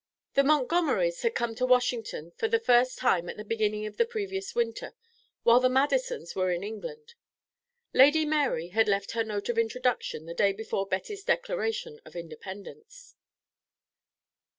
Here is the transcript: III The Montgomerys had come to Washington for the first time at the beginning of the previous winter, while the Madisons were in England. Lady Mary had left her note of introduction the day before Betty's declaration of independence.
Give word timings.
III 0.01 0.31
The 0.33 0.43
Montgomerys 0.49 1.21
had 1.21 1.35
come 1.35 1.53
to 1.53 1.63
Washington 1.63 2.31
for 2.31 2.47
the 2.47 2.57
first 2.59 2.97
time 2.97 3.29
at 3.29 3.37
the 3.37 3.45
beginning 3.45 3.85
of 3.85 3.97
the 3.97 4.05
previous 4.07 4.55
winter, 4.55 4.95
while 5.43 5.59
the 5.59 5.69
Madisons 5.69 6.33
were 6.35 6.49
in 6.51 6.63
England. 6.63 7.13
Lady 7.93 8.25
Mary 8.25 8.69
had 8.69 8.87
left 8.87 9.11
her 9.11 9.23
note 9.23 9.47
of 9.47 9.59
introduction 9.59 10.25
the 10.25 10.33
day 10.33 10.53
before 10.53 10.87
Betty's 10.87 11.23
declaration 11.23 11.99
of 12.03 12.15
independence. 12.15 13.13